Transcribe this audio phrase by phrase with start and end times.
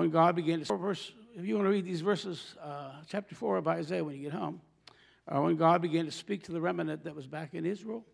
[0.00, 3.58] when God began to verse, if you want to read these verses, uh, chapter four
[3.58, 4.62] of Isaiah when you get home,
[5.28, 8.04] uh, when God began to speak to the remnant that was back in Israel,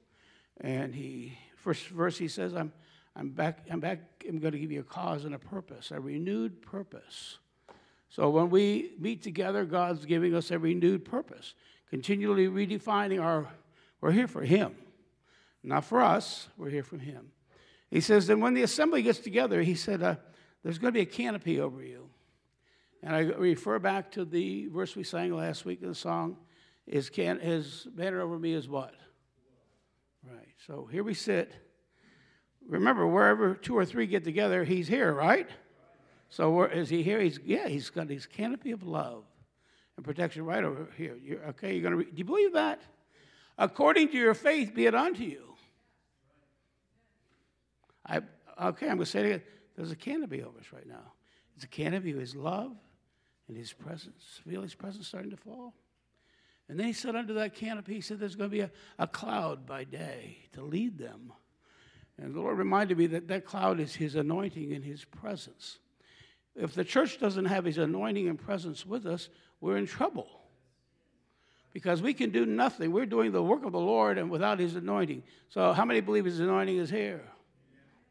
[0.61, 2.72] and he first verse he says, "I'm
[3.14, 3.67] I'm back.
[3.71, 4.01] I'm back.
[4.29, 7.38] I'm going to give you a cause and a purpose, a renewed purpose."
[8.09, 11.55] So when we meet together, God's giving us a renewed purpose,
[11.89, 13.48] continually redefining our.
[14.00, 14.75] We're here for Him,
[15.62, 16.48] not for us.
[16.57, 17.30] We're here for Him.
[17.91, 20.16] He says, and when the assembly gets together, he said, uh,
[20.67, 22.11] there's going to be a canopy over you.
[23.01, 26.39] And I refer back to the verse we sang last week in the song
[26.86, 28.95] his, can, his banner over me is what?
[30.29, 30.49] Right.
[30.67, 31.53] So here we sit.
[32.69, 35.48] Remember, wherever two or three get together, he's here, right?
[36.31, 37.20] So where, is he here?
[37.20, 37.69] He's yeah.
[37.69, 39.23] He's got his canopy of love
[39.97, 41.17] and protection right over here.
[41.23, 41.97] You're, okay, you're gonna.
[41.97, 42.81] Re- do you believe that?
[43.56, 45.55] According to your faith, be it unto you.
[48.05, 48.23] I
[48.61, 48.87] okay.
[48.89, 49.42] I'm gonna say it again.
[49.77, 51.12] There's a canopy over us right now.
[51.55, 52.72] It's a canopy of His love
[53.48, 54.41] and His presence.
[54.48, 55.75] Feel His presence starting to fall.
[56.69, 59.06] And then he said, under that canopy, he said, there's going to be a, a
[59.06, 61.33] cloud by day to lead them.
[62.19, 65.79] And the Lord reminded me that that cloud is his anointing and his presence.
[66.56, 69.29] If the church doesn't have his anointing and presence with us,
[69.61, 70.27] we're in trouble.
[71.73, 72.91] Because we can do nothing.
[72.91, 75.23] We're doing the work of the Lord and without his anointing.
[75.51, 77.23] So, how many believe his anointing is here?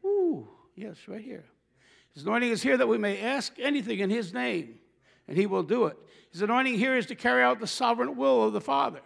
[0.04, 1.44] Ooh, yes, right here.
[2.16, 4.78] His anointing is here that we may ask anything in his name,
[5.28, 5.98] and he will do it.
[6.32, 9.02] His anointing here is to carry out the sovereign will of the Father.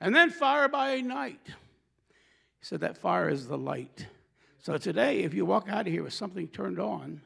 [0.00, 1.46] And then fire by night.
[1.46, 1.52] He
[2.62, 4.08] said that fire is the light.
[4.58, 7.20] So today, if you walk out of here with something turned on,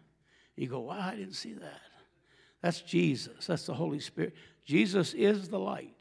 [0.55, 1.81] you go, wow, I didn't see that.
[2.61, 3.47] That's Jesus.
[3.47, 4.35] That's the Holy Spirit.
[4.67, 5.97] Jesus is the light.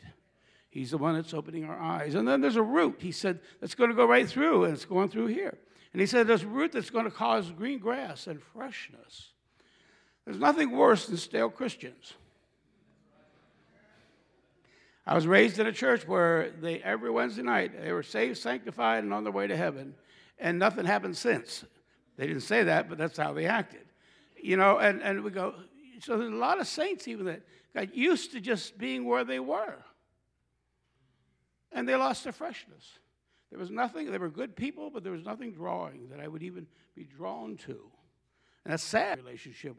[0.70, 2.16] He's the one that's opening our eyes.
[2.16, 4.84] And then there's a root, he said, that's going to go right through, and it's
[4.84, 5.58] going through here.
[5.98, 9.32] And he said, there's a root that's going to cause green grass and freshness.
[10.26, 12.14] There's nothing worse than stale Christians.
[15.08, 19.06] I was raised in a church where they every Wednesday night they were saved, sanctified,
[19.06, 19.96] and on their way to heaven,
[20.38, 21.66] and nothing happened since.
[22.16, 23.88] They didn't say that, but that's how they acted.
[24.40, 25.56] You know, and, and we go,
[26.02, 27.42] so there's a lot of saints even that
[27.74, 29.80] got used to just being where they were.
[31.72, 33.00] And they lost their freshness.
[33.50, 36.44] There was nothing, they were good people, but there was nothing drawing that I would
[36.44, 37.80] even be drawn to.
[38.66, 39.78] And that's sad relationship.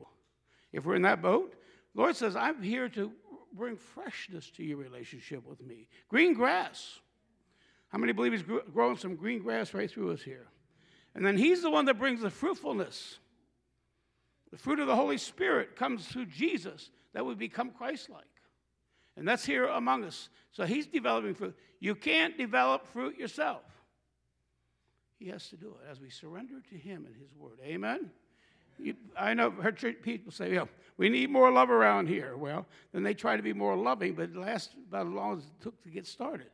[0.72, 1.54] If we're in that boat,
[1.94, 3.12] Lord says, I'm here to
[3.52, 5.88] bring freshness to your relationship with me.
[6.08, 7.00] Green grass.
[7.88, 10.46] How many believe He's growing some green grass right through us here?
[11.14, 13.18] And then He's the one that brings the fruitfulness.
[14.50, 18.24] The fruit of the Holy Spirit comes through Jesus that we become Christ like.
[19.18, 20.28] And that's here among us.
[20.52, 21.56] So He's developing fruit.
[21.80, 23.62] You can't develop fruit yourself.
[25.18, 27.58] He has to do it as we surrender to Him and His Word.
[27.64, 28.10] Amen?
[28.78, 33.02] You, I know heard people say, "Yeah, we need more love around here." Well, then
[33.02, 35.82] they try to be more loving, but it lasts about as long as it took
[35.82, 36.50] to get started.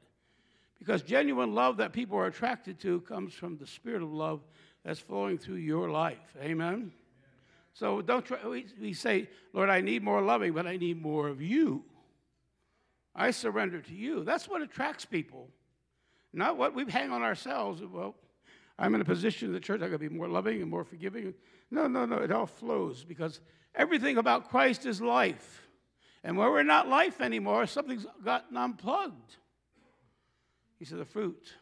[0.79, 4.41] Because genuine love that people are attracted to comes from the spirit of love
[4.85, 6.35] that's flowing through your life.
[6.41, 6.93] Amen.
[7.75, 8.39] So don't try.
[8.47, 11.85] We, we say, "Lord, I need more loving, but I need more of you."
[13.15, 14.25] I surrender to you.
[14.25, 15.49] That's what attracts people,
[16.33, 17.83] not what we hang on ourselves.
[17.83, 18.15] Well,
[18.79, 20.85] I'm in a position in the church I got to be more loving and more
[20.85, 21.35] forgiving.
[21.71, 22.17] No, no, no.
[22.17, 23.41] It all flows because
[23.75, 25.63] everything about Christ is life.
[26.25, 29.37] And where we're not life anymore, something's gotten unplugged.
[30.79, 31.53] He said, the fruit.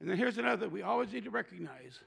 [0.00, 2.00] And then here's another we always need to recognize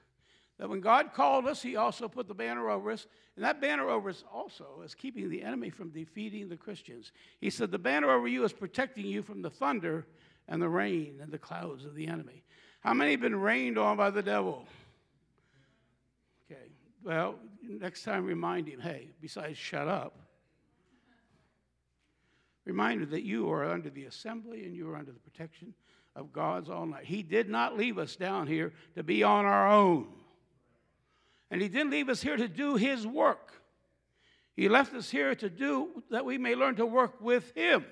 [0.58, 3.08] that when God called us, He also put the banner over us.
[3.36, 7.12] And that banner over us also is keeping the enemy from defeating the Christians.
[7.42, 10.06] He said, The banner over you is protecting you from the thunder
[10.48, 12.44] and the rain and the clouds of the enemy.
[12.80, 14.66] How many have been rained on by the devil?
[16.50, 16.62] Okay,
[17.04, 20.20] well, next time remind him hey, besides shut up,
[22.64, 25.74] remind him that you are under the assembly and you are under the protection
[26.16, 27.06] of God's all night.
[27.06, 30.08] He did not leave us down here to be on our own.
[31.56, 33.54] And He didn't leave us here to do His work.
[34.58, 37.86] He left us here to do that we may learn to work with Him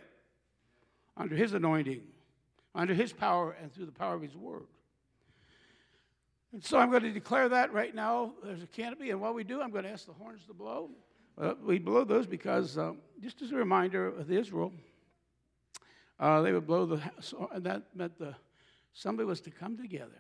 [1.16, 2.02] under His anointing,
[2.76, 4.68] under His power, and through the power of His word.
[6.52, 8.34] And so I'm going to declare that right now.
[8.44, 10.90] There's a canopy, and while we do, I'm going to ask the horns to blow.
[11.38, 14.74] Uh, we blow those because, um, just as a reminder of Israel,
[16.20, 17.02] uh, they would blow the,
[17.54, 18.36] and that meant the
[18.94, 20.20] assembly was to come together.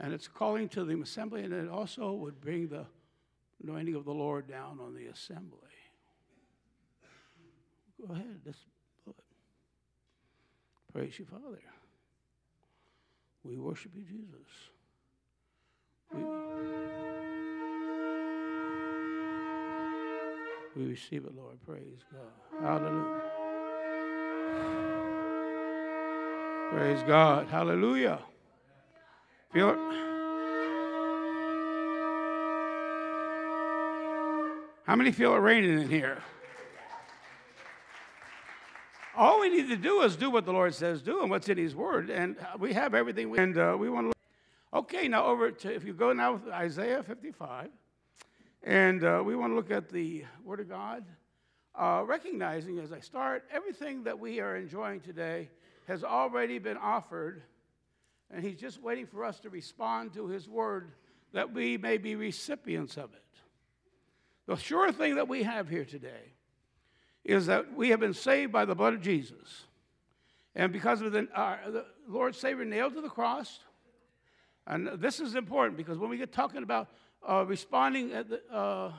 [0.00, 2.84] And it's calling to the assembly, and it also would bring the
[3.62, 5.58] anointing of the Lord down on the assembly.
[8.06, 8.58] Go ahead, let's
[9.04, 9.24] blow it.
[10.92, 11.60] Praise you, Father.
[13.44, 14.70] We worship you, Jesus.
[16.12, 16.22] We
[20.76, 21.56] We receive it, Lord.
[21.64, 22.60] Praise God.
[22.60, 23.22] Hallelujah.
[26.72, 27.46] Praise God.
[27.48, 28.18] Hallelujah.
[29.54, 29.78] Feel it?
[34.84, 36.18] How many feel it raining in here?
[39.16, 41.56] All we need to do is do what the Lord says do and what's in
[41.56, 43.30] His Word, and we have everything.
[43.30, 44.76] We, and uh, we want to.
[44.76, 47.68] Okay, now over to if you go now with Isaiah 55,
[48.64, 51.04] and uh, we want to look at the Word of God,
[51.76, 55.48] uh, recognizing as I start, everything that we are enjoying today
[55.86, 57.44] has already been offered,
[58.34, 60.90] and He's just waiting for us to respond to His Word
[61.32, 63.22] that we may be recipients of it.
[64.46, 66.32] The sure thing that we have here today
[67.24, 69.64] is that we have been saved by the blood of Jesus.
[70.54, 71.56] And because of the, uh,
[72.06, 73.60] the Savior nailed to the cross,
[74.66, 76.88] and this is important because when we get talking about
[77.26, 78.92] uh, responding the, uh,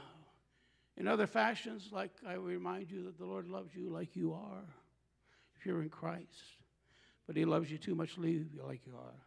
[0.98, 4.64] in other fashions, like I remind you that the Lord loves you like you are,
[5.60, 6.58] if you're in Christ,
[7.28, 9.25] but He loves you too much to leave you like you are.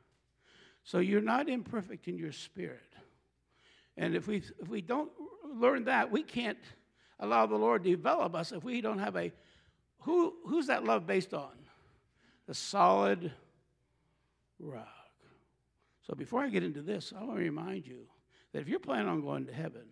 [0.88, 2.94] So you're not imperfect in your spirit.
[3.98, 5.10] And if we, if we don't
[5.44, 6.56] learn that, we can't
[7.20, 9.30] allow the Lord to develop us if we don't have a
[9.98, 11.50] who who's that love based on?
[12.46, 13.30] The solid
[14.58, 14.88] rock.
[16.06, 18.06] So before I get into this, I want to remind you
[18.54, 19.84] that if you're planning on going to heaven,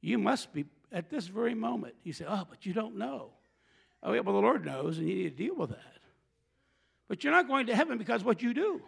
[0.00, 1.94] you must be at this very moment.
[2.02, 3.30] You say, "Oh, but you don't know."
[4.02, 5.98] Oh, yeah, well, the Lord knows, and you need to deal with that.
[7.06, 8.82] But you're not going to heaven because what you do.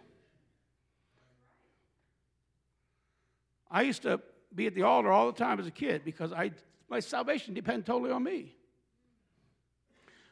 [3.69, 4.21] I used to
[4.53, 6.51] be at the altar all the time as a kid because I
[6.89, 8.55] my salvation depended totally on me.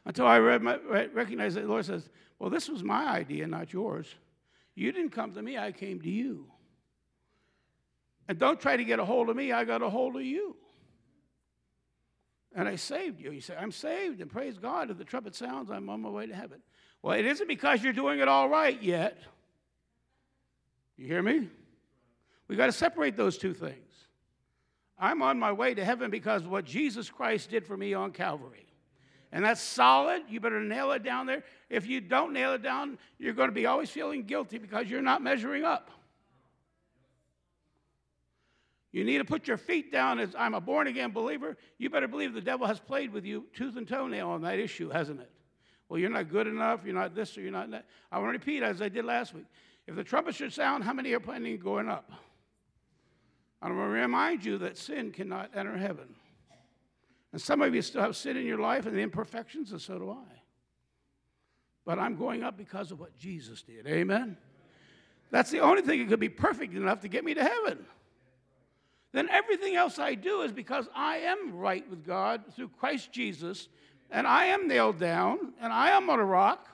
[0.04, 0.78] Until I read my,
[1.12, 4.06] recognize that the Lord says, Well, this was my idea, not yours.
[4.74, 6.46] You didn't come to me, I came to you.
[8.28, 10.56] And don't try to get a hold of me, I got a hold of you.
[12.54, 13.32] And I saved you.
[13.32, 14.90] You say, I'm saved, and praise God.
[14.90, 16.62] If the trumpet sounds, I'm on my way to heaven.
[17.02, 19.18] Well, it isn't because you're doing it all right yet.
[20.96, 21.48] You hear me?
[22.48, 23.74] We got to separate those two things.
[24.98, 28.12] I'm on my way to heaven because of what Jesus Christ did for me on
[28.12, 28.66] Calvary.
[29.32, 30.22] And that's solid.
[30.28, 31.42] You better nail it down there.
[31.68, 35.02] If you don't nail it down, you're going to be always feeling guilty because you're
[35.02, 35.90] not measuring up.
[38.92, 41.58] You need to put your feet down as I'm a born again believer.
[41.76, 44.88] You better believe the devil has played with you tooth and toenail on that issue,
[44.88, 45.30] hasn't it?
[45.88, 46.80] Well, you're not good enough.
[46.84, 47.84] You're not this or you're not that.
[48.10, 49.44] I want to repeat as I did last week.
[49.86, 52.10] If the trumpet should sound, how many are planning on going up?
[53.62, 56.14] I want to remind you that sin cannot enter heaven.
[57.32, 59.98] And some of you still have sin in your life and the imperfections, and so
[59.98, 60.40] do I.
[61.84, 63.86] But I'm going up because of what Jesus did.
[63.86, 64.36] Amen?
[65.30, 67.84] That's the only thing that could be perfect enough to get me to heaven.
[69.12, 73.68] Then everything else I do is because I am right with God through Christ Jesus,
[74.10, 76.68] and I am nailed down, and I am on a rock.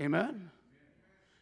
[0.00, 0.50] Amen?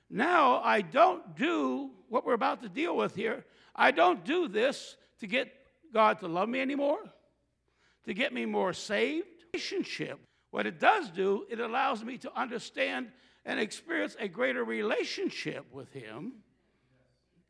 [0.08, 3.44] Now I don't do what we're about to deal with here.
[3.74, 5.52] I don't do this to get
[5.92, 6.98] God to love me anymore,
[8.04, 9.26] to get me more saved.
[9.52, 10.18] Relationship.
[10.50, 13.08] What it does do, it allows me to understand
[13.44, 16.32] and experience a greater relationship with Him.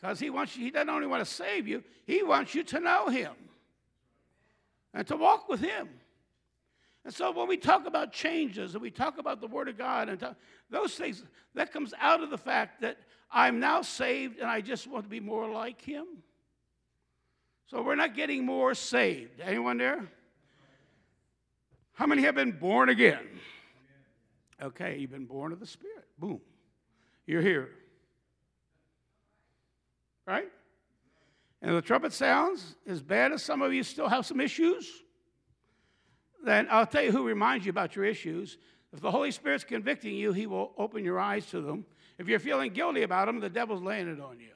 [0.05, 2.79] Because he wants you, he doesn't only want to save you, he wants you to
[2.79, 3.33] know him
[4.93, 5.89] and to walk with him.
[7.07, 10.11] And so when we talk about changes and we talk about the Word of God
[10.11, 10.37] and talk,
[10.69, 11.23] those things,
[11.55, 12.99] that comes out of the fact that
[13.31, 16.07] I'm now saved and I just want to be more like Him.
[17.67, 19.41] So we're not getting more saved.
[19.41, 20.07] Anyone there?
[21.95, 23.27] How many have been born again?
[24.63, 26.05] Okay, you've been born of the Spirit.
[26.19, 26.41] Boom.
[27.27, 27.71] You're here.
[30.27, 30.51] Right?
[31.63, 34.91] And the trumpet sounds, as bad as some of you still have some issues,
[36.45, 38.59] then I'll tell you who reminds you about your issues.
[38.93, 41.87] If the Holy Spirit's convicting you, He will open your eyes to them.
[42.19, 44.49] If you're feeling guilty about them, the devil's laying it on you.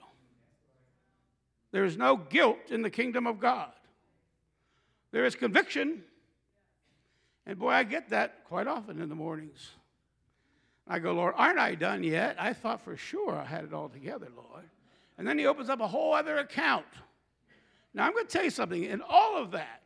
[1.73, 3.73] There is no guilt in the kingdom of God.
[5.11, 6.03] There is conviction.
[7.47, 9.71] And boy, I get that quite often in the mornings.
[10.87, 12.37] I go, Lord, aren't I done yet?
[12.39, 14.65] I thought for sure I had it all together, Lord.
[15.19, 16.87] And then he opens up a whole other account.
[17.93, 18.85] Now, I'm going to tell you something.
[18.85, 19.83] In all of that,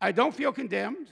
[0.00, 1.08] I don't feel condemned,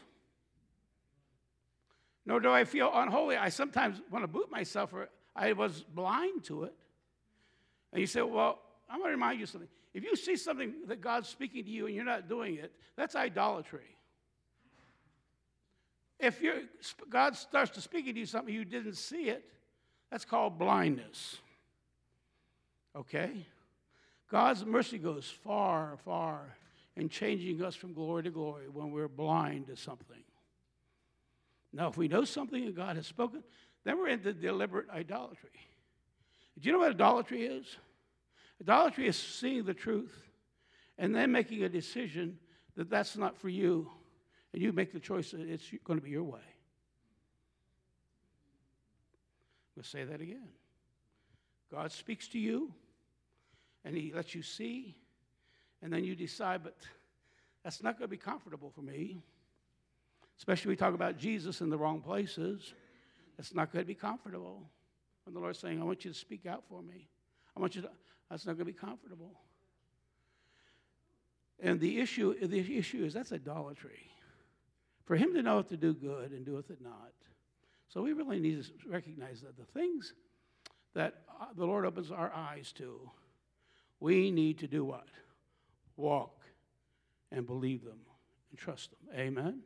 [2.26, 3.36] nor do I feel unholy.
[3.36, 6.74] I sometimes want to boot myself, or I was blind to it.
[7.92, 8.58] And you say, well,
[8.90, 9.68] I'm going to remind you something.
[9.94, 13.14] If you see something that God's speaking to you and you're not doing it, that's
[13.14, 13.96] idolatry.
[16.18, 16.42] If
[17.08, 19.44] God starts to speak to you something you didn't see it,
[20.10, 21.36] that's called blindness.
[22.96, 23.46] Okay?
[24.28, 26.56] God's mercy goes far, far
[26.96, 30.24] in changing us from glory to glory when we're blind to something.
[31.72, 33.44] Now, if we know something that God has spoken,
[33.88, 35.48] then we're into deliberate idolatry.
[36.58, 37.64] Do you know what idolatry is?
[38.60, 40.14] Idolatry is seeing the truth
[40.98, 42.38] and then making a decision
[42.76, 43.90] that that's not for you,
[44.52, 46.40] and you make the choice that it's going to be your way.
[49.74, 50.48] We'll say that again.
[51.70, 52.72] God speaks to you,
[53.84, 54.96] and He lets you see,
[55.82, 56.76] and then you decide, but
[57.64, 59.22] that's not going to be comfortable for me.
[60.36, 62.74] Especially we talk about Jesus in the wrong places.
[63.38, 64.68] That's not going to be comfortable.
[65.24, 67.08] When the Lord's saying, I want you to speak out for me.
[67.56, 67.90] I want you to,
[68.28, 69.32] that's not going to be comfortable.
[71.60, 74.10] And the issue, the issue is that's idolatry.
[75.04, 77.12] For him to know what to do good and doeth it not.
[77.88, 80.12] So we really need to recognize that the things
[80.94, 83.10] that uh, the Lord opens our eyes to,
[84.00, 85.08] we need to do what?
[85.96, 86.44] Walk
[87.32, 88.00] and believe them
[88.50, 89.18] and trust them.
[89.18, 89.60] Amen?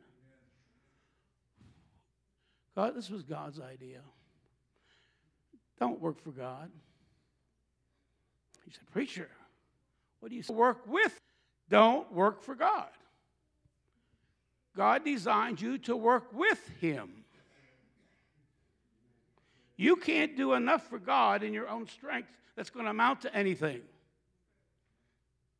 [2.75, 3.99] God, this was God's idea.
[5.79, 6.71] Don't work for God.
[8.65, 9.29] He said, Preacher,
[10.19, 10.43] what do you?
[10.49, 11.19] Work with?
[11.69, 12.87] Don't work for God.
[14.75, 17.09] God designed you to work with Him.
[19.75, 23.35] You can't do enough for God in your own strength that's going to amount to
[23.35, 23.81] anything.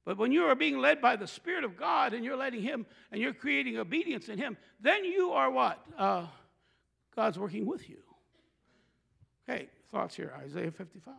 [0.06, 2.86] But when you are being led by the Spirit of God and you're letting Him
[3.12, 5.84] and you're creating obedience in Him, then you are what?
[5.98, 6.26] Uh,
[7.16, 7.98] God's working with you.
[9.48, 11.14] Okay, thoughts here Isaiah 55.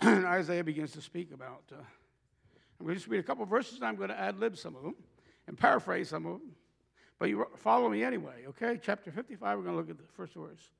[0.26, 1.62] Isaiah begins to speak about.
[1.72, 1.76] Uh,
[2.78, 4.76] I'm going to just read a couple verses and I'm going to ad lib some
[4.76, 4.94] of them
[5.46, 6.52] and paraphrase some of them.
[7.18, 8.78] But you follow me anyway, okay?
[8.82, 10.70] Chapter 55, we're going to look at the first verse.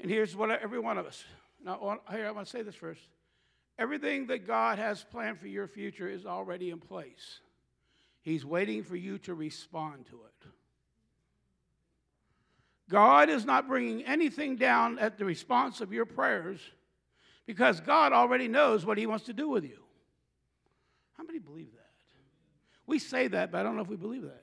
[0.00, 1.24] And here's what every one of us.
[1.64, 3.00] Now, here, I want to say this first.
[3.78, 7.40] Everything that God has planned for your future is already in place.
[8.22, 10.50] He's waiting for you to respond to it.
[12.90, 16.60] God is not bringing anything down at the response of your prayers
[17.46, 19.78] because God already knows what He wants to do with you.
[21.16, 21.86] How many believe that?
[22.86, 24.42] We say that, but I don't know if we believe that.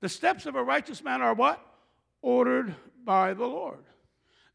[0.00, 1.60] The steps of a righteous man are what?
[2.22, 3.84] Ordered by the Lord.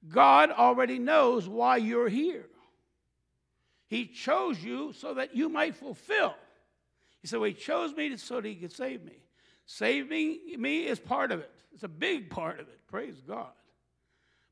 [0.07, 2.45] God already knows why you're here.
[3.87, 6.33] He chose you so that you might fulfill.
[7.21, 9.24] He said, Well, He chose me so that He could save me.
[9.65, 12.79] Saving me is part of it, it's a big part of it.
[12.87, 13.51] Praise God.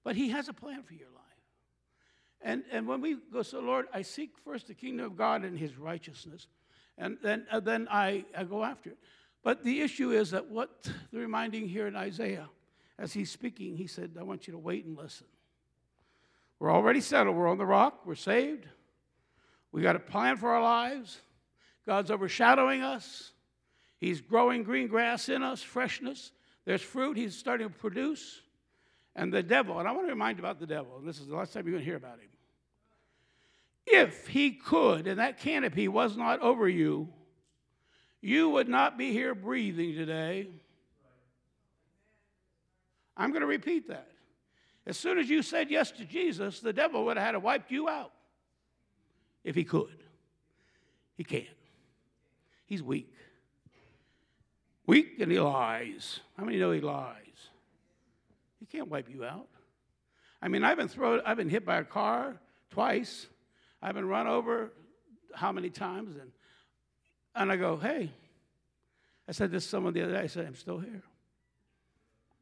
[0.04, 1.20] But He has a plan for your life.
[2.42, 5.58] And, and when we go, so Lord, I seek first the kingdom of God and
[5.58, 6.48] His righteousness,
[6.98, 8.98] and then, uh, then I, I go after it.
[9.44, 12.50] But the issue is that what the reminding here in Isaiah,
[12.98, 15.28] as he's speaking, he said, I want you to wait and listen.
[16.60, 17.36] We're already settled.
[17.36, 18.06] We're on the rock.
[18.06, 18.68] We're saved.
[19.74, 21.20] We got a plan for our lives.
[21.86, 23.33] God's overshadowing us.
[24.04, 26.34] He's growing green grass in us, freshness.
[26.66, 28.42] There's fruit he's starting to produce.
[29.16, 31.28] And the devil, and I want to remind you about the devil, and this is
[31.28, 32.28] the last time you're going to hear about him.
[33.86, 37.08] If he could, and that canopy was not over you,
[38.20, 40.50] you would not be here breathing today.
[43.16, 44.10] I'm going to repeat that.
[44.86, 47.72] As soon as you said yes to Jesus, the devil would have had to wipe
[47.72, 48.12] you out
[49.46, 50.04] if he could.
[51.16, 51.48] He can't.
[52.66, 53.14] He's weak.
[54.86, 56.20] Weak and he lies.
[56.38, 57.16] How many know he lies?
[58.60, 59.48] He can't wipe you out.
[60.42, 62.36] I mean, I've been thrown, I've been hit by a car
[62.70, 63.28] twice.
[63.82, 64.74] I've been run over
[65.34, 66.16] how many times?
[66.16, 66.32] And,
[67.36, 68.12] and I go, hey,
[69.28, 70.20] I said this to someone the other day.
[70.20, 71.02] I said, I'm still here.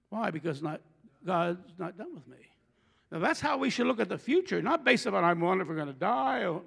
[0.09, 0.31] Why?
[0.31, 0.81] Because not,
[1.25, 2.37] God's not done with me.
[3.11, 5.69] Now, that's how we should look at the future, not based on I'm wondering if
[5.69, 6.45] we're going to die.
[6.45, 6.61] Or,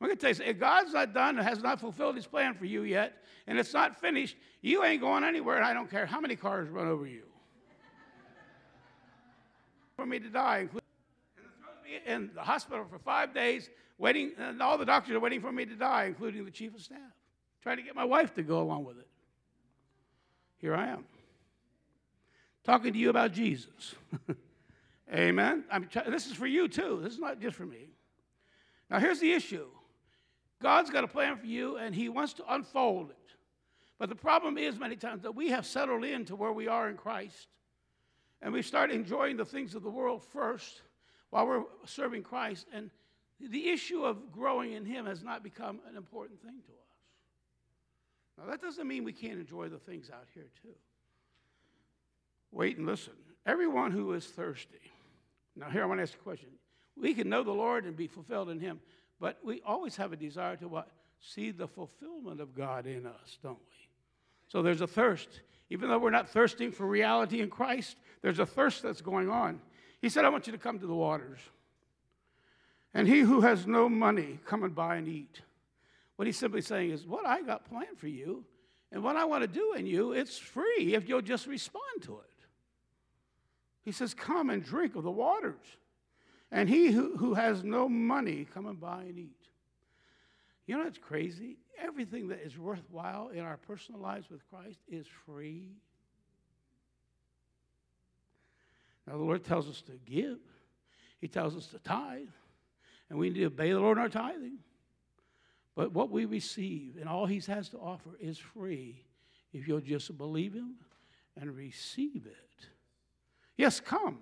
[0.00, 2.54] I'm going to tell you, if God's not done and has not fulfilled his plan
[2.54, 6.04] for you yet, and it's not finished, you ain't going anywhere, and I don't care
[6.04, 7.22] how many cars run over you.
[9.96, 10.68] for me to die,
[12.04, 15.64] in the hospital for five days, waiting, and all the doctors are waiting for me
[15.64, 16.98] to die, including the chief of staff,
[17.62, 19.08] trying to get my wife to go along with it.
[20.58, 21.04] Here I am,
[22.64, 23.94] talking to you about Jesus.
[25.14, 25.64] Amen.
[25.70, 27.00] I'm, this is for you too.
[27.02, 27.88] This is not just for me.
[28.90, 29.66] Now, here's the issue
[30.62, 33.16] God's got a plan for you, and He wants to unfold it.
[33.98, 36.96] But the problem is, many times, that we have settled into where we are in
[36.96, 37.48] Christ,
[38.42, 40.82] and we start enjoying the things of the world first
[41.30, 42.66] while we're serving Christ.
[42.72, 42.90] And
[43.40, 46.78] the issue of growing in Him has not become an important thing to us.
[48.38, 50.74] Now, that doesn't mean we can't enjoy the things out here, too.
[52.52, 53.14] Wait and listen.
[53.46, 54.80] Everyone who is thirsty.
[55.54, 56.50] Now, here I want to ask a question.
[56.98, 58.80] We can know the Lord and be fulfilled in Him,
[59.20, 60.88] but we always have a desire to what?
[61.20, 63.88] see the fulfillment of God in us, don't we?
[64.48, 65.40] So there's a thirst.
[65.70, 69.60] Even though we're not thirsting for reality in Christ, there's a thirst that's going on.
[70.00, 71.40] He said, I want you to come to the waters.
[72.94, 75.40] And he who has no money, come and buy and eat.
[76.14, 78.44] What he's simply saying is, What I got planned for you
[78.92, 82.18] and what I want to do in you, it's free if you'll just respond to
[82.18, 82.46] it.
[83.82, 85.56] He says, Come and drink of the waters.
[86.56, 89.42] And he who, who has no money, come and buy and eat.
[90.66, 91.58] You know what's crazy?
[91.78, 95.72] Everything that is worthwhile in our personal lives with Christ is free.
[99.06, 100.38] Now, the Lord tells us to give,
[101.20, 102.22] He tells us to tithe,
[103.10, 104.56] and we need to obey the Lord in our tithing.
[105.74, 109.04] But what we receive and all He has to offer is free
[109.52, 110.76] if you'll just believe Him
[111.38, 112.66] and receive it.
[113.58, 114.20] Yes, come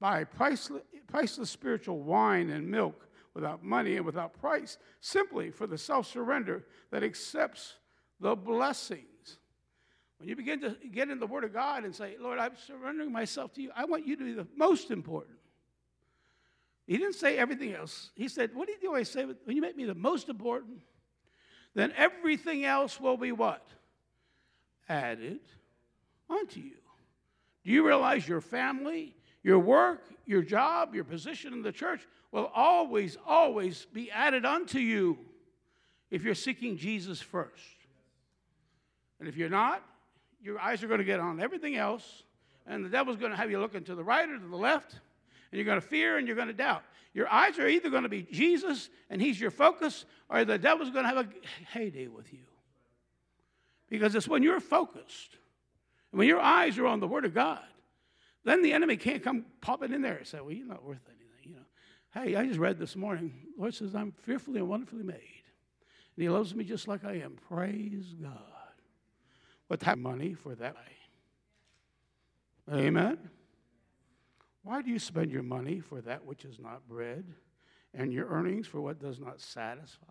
[0.00, 5.78] buy priceless, priceless spiritual wine and milk without money and without price, simply for the
[5.78, 7.74] self surrender that accepts
[8.20, 9.38] the blessings.
[10.18, 13.12] When you begin to get in the Word of God and say, Lord, I'm surrendering
[13.12, 15.36] myself to you, I want you to be the most important.
[16.86, 18.10] He didn't say everything else.
[18.14, 19.24] He said, What did he always say?
[19.24, 20.78] When you make me the most important,
[21.74, 23.66] then everything else will be what?
[24.88, 25.40] Added
[26.30, 26.76] unto you.
[27.64, 29.14] Do you realize your family,
[29.46, 34.80] your work, your job, your position in the church will always, always be added unto
[34.80, 35.16] you
[36.10, 37.62] if you're seeking Jesus first.
[39.20, 39.84] And if you're not,
[40.42, 42.24] your eyes are going to get on everything else,
[42.66, 44.94] and the devil's going to have you looking to the right or to the left,
[44.94, 45.00] and
[45.52, 46.82] you're going to fear and you're going to doubt.
[47.14, 50.90] Your eyes are either going to be Jesus and he's your focus, or the devil's
[50.90, 51.28] going to have a
[51.70, 52.40] heyday with you.
[53.88, 55.36] Because it's when you're focused,
[56.10, 57.62] and when your eyes are on the Word of God,
[58.46, 61.50] then the enemy can't come popping in there and say, Well, you're not worth anything.
[61.50, 63.32] You know, hey, I just read this morning.
[63.56, 65.42] The Lord says, I'm fearfully and wonderfully made.
[66.16, 67.36] And he loves me just like I am.
[67.48, 68.32] Praise God.
[69.66, 70.76] What type of money for that?
[72.72, 73.18] Amen.
[74.62, 77.24] Why do you spend your money for that which is not bread,
[77.94, 80.04] and your earnings for what does not satisfy?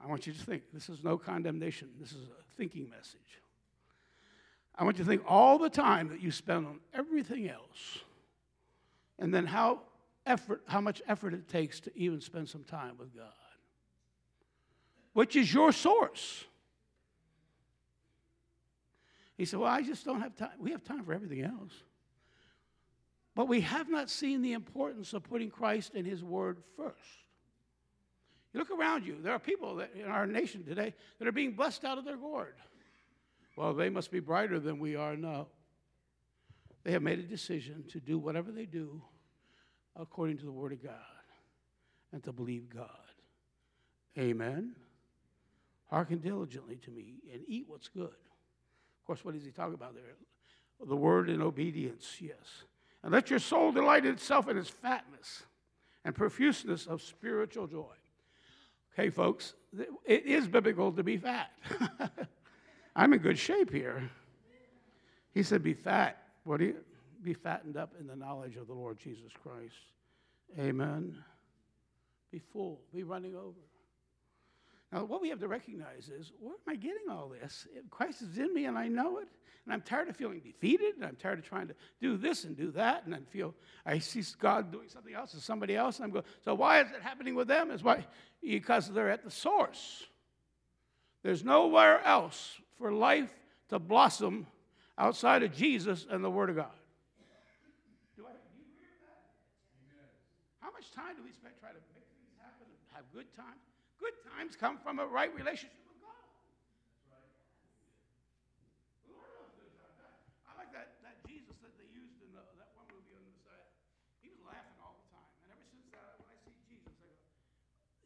[0.00, 0.64] I want you to think.
[0.72, 1.88] This is no condemnation.
[1.98, 3.42] This is a thinking message.
[4.78, 7.98] I want you to think all the time that you spend on everything else,
[9.18, 9.80] and then how
[10.24, 13.26] effort, how much effort it takes to even spend some time with God.
[15.14, 16.44] Which is your source?
[19.36, 20.50] He said, Well, I just don't have time.
[20.60, 21.72] We have time for everything else.
[23.34, 26.96] But we have not seen the importance of putting Christ and His Word first.
[28.52, 31.84] You look around you, there are people in our nation today that are being blessed
[31.84, 32.54] out of their gourd.
[33.58, 35.48] Well, they must be brighter than we are now.
[36.84, 39.02] They have made a decision to do whatever they do
[39.96, 40.94] according to the Word of God
[42.12, 42.86] and to believe God.
[44.16, 44.76] Amen.
[45.90, 48.04] Hearken diligently to me and eat what's good.
[48.04, 50.14] Of course, what is he talking about there?
[50.86, 52.62] The Word and obedience, yes.
[53.02, 55.42] And let your soul delight itself in its fatness
[56.04, 57.96] and profuseness of spiritual joy.
[58.94, 59.54] Okay, folks,
[60.06, 61.50] it is biblical to be fat.
[62.98, 64.10] I'm in good shape here.
[65.32, 66.20] He said, Be fat.
[66.42, 66.76] What do you?
[67.22, 69.76] Be fattened up in the knowledge of the Lord Jesus Christ.
[70.58, 71.16] Amen.
[72.32, 72.80] Be full.
[72.92, 73.60] Be running over.
[74.92, 77.68] Now, what we have to recognize is where am I getting all this?
[77.88, 79.28] Christ is in me and I know it.
[79.64, 80.96] And I'm tired of feeling defeated.
[80.96, 83.04] And I'm tired of trying to do this and do that.
[83.04, 83.54] And I feel
[83.86, 85.98] I see God doing something else to somebody else.
[85.98, 87.70] And I'm going, so why is it happening with them?
[87.70, 88.06] Is why
[88.42, 90.04] because they're at the source.
[91.22, 93.34] There's nowhere else for life
[93.68, 94.46] to blossom
[94.96, 96.74] outside of Jesus and the Word of God.
[98.16, 99.34] Do, I, do you agree with that?
[99.82, 100.10] Amen.
[100.62, 103.62] How much time do we spend trying to make things happen and have good times?
[103.98, 106.22] Good times come from a right relationship with God.
[107.10, 107.30] That's right.
[109.06, 109.98] The Lord loves good times.
[110.46, 113.32] I like that, that Jesus that they used in the, that one movie on the
[113.34, 113.66] Messiah.
[114.22, 115.30] He was laughing all the time.
[115.42, 117.10] And ever since that, when I see Jesus, I go,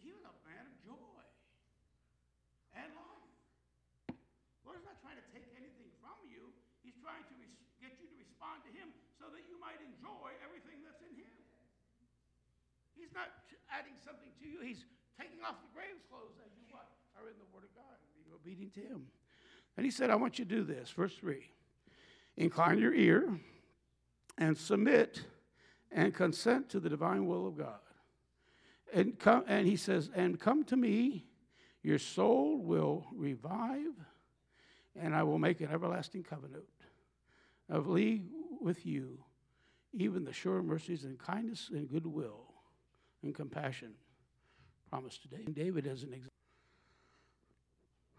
[0.00, 1.24] he was a man of joy
[2.72, 3.20] and life.
[4.64, 6.48] Lord's not trying to take anything from you.
[6.80, 7.36] He's trying to
[7.82, 11.34] get you to respond to him so that you might enjoy everything that's in him.
[12.94, 13.28] He's not
[13.66, 14.62] adding something to you.
[14.62, 14.86] He's
[15.18, 16.86] taking off the grave clothes as you what?
[17.18, 19.06] Are in the Word of God and being obedient to Him.
[19.76, 20.90] And He said, I want you to do this.
[20.90, 21.50] Verse 3
[22.36, 23.28] Incline your ear
[24.38, 25.24] and submit
[25.90, 27.80] and consent to the divine will of God.
[28.94, 31.26] And, come, and He says, And come to me,
[31.82, 33.94] your soul will revive,
[34.98, 36.64] and I will make an everlasting covenant
[37.72, 38.26] of league
[38.60, 39.18] with you,
[39.94, 42.52] even the sure mercies and kindness and goodwill
[43.22, 43.94] and compassion
[44.90, 45.44] promised today.
[45.50, 46.28] David as an example.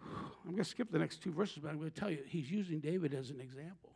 [0.43, 2.49] I'm going to skip the next two verses, but I'm going to tell you, he's
[2.51, 3.91] using David as an example.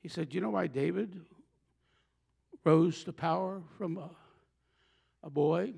[0.00, 1.20] He said, You know why David
[2.64, 4.10] rose to power from a,
[5.22, 5.74] a boy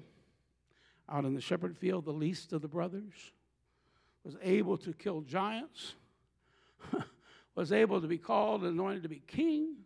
[1.09, 3.33] out in the shepherd field, the least of the brothers?
[4.23, 5.95] Was able to kill giants,
[7.55, 9.77] was able to be called and anointed to be king.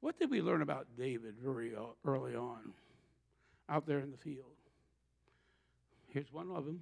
[0.00, 1.72] What did we learn about David very
[2.04, 2.72] early on
[3.68, 4.46] out there in the field?
[6.08, 6.80] Here's one of them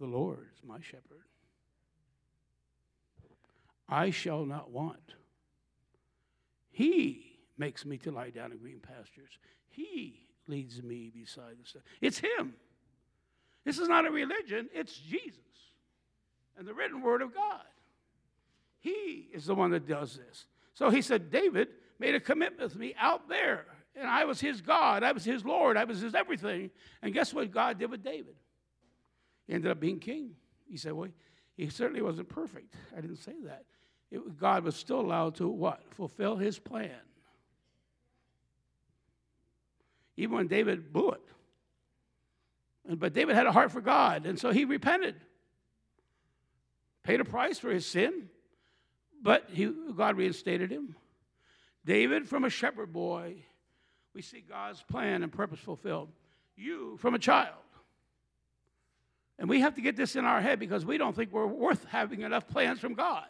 [0.00, 1.26] The Lord is my shepherd.
[3.88, 5.14] I shall not want.
[6.70, 9.38] He makes me to lie down in green pastures.
[9.68, 11.82] He leads me beside the still.
[12.00, 12.54] It's Him.
[13.64, 15.40] This is not a religion, it's Jesus
[16.58, 17.62] and the written word of God.
[18.80, 20.46] He is the one that does this.
[20.74, 21.68] So he said, David
[21.98, 23.66] made a commitment with me out there,
[23.96, 26.70] and I was his God, I was his Lord, I was his everything.
[27.02, 28.34] And guess what God did with David?
[29.46, 30.32] He ended up being king.
[30.70, 31.08] He said, Well,
[31.56, 32.74] he certainly wasn't perfect.
[32.96, 33.64] I didn't say that.
[34.10, 35.82] It, God was still allowed to what?
[35.90, 36.90] Fulfill his plan.
[40.16, 41.20] Even when David blew it.
[42.88, 45.16] And, but David had a heart for God, and so he repented.
[47.08, 48.28] Paid a price for his sin,
[49.22, 50.94] but he, God reinstated him.
[51.86, 53.36] David, from a shepherd boy,
[54.12, 56.10] we see God's plan and purpose fulfilled.
[56.54, 57.54] You, from a child.
[59.38, 61.82] And we have to get this in our head because we don't think we're worth
[61.86, 63.24] having enough plans from God.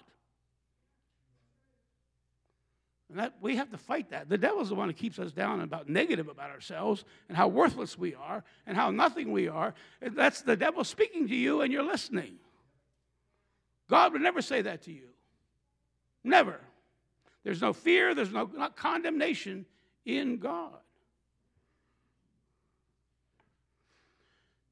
[3.11, 4.29] And that, we have to fight that.
[4.29, 7.97] The devil's the one who keeps us down about negative about ourselves and how worthless
[7.97, 9.73] we are and how nothing we are.
[10.03, 12.41] And that's the devil speaking to you and you're listening.
[13.89, 15.09] God would never say that to you.
[16.23, 16.61] Never.
[17.45, 18.47] There's no fear, there's no
[18.77, 19.65] condemnation
[20.05, 20.79] in God.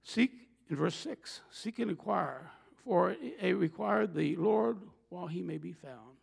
[0.03, 0.33] Seek,
[0.71, 2.51] in verse 6, seek and inquire,
[2.85, 6.17] for a required the Lord while he may be found.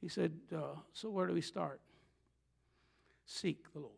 [0.00, 1.80] He said, uh, So where do we start?
[3.24, 3.92] Seek the Lord.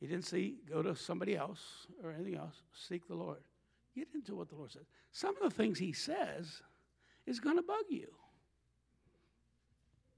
[0.00, 2.56] He didn't say go to somebody else or anything else.
[2.72, 3.38] Seek the Lord.
[3.94, 4.84] Get into what the Lord says.
[5.12, 6.62] Some of the things He says
[7.26, 8.08] is going to bug you